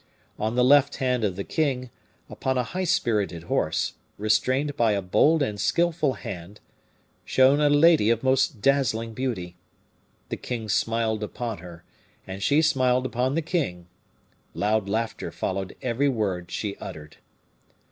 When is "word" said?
16.09-16.49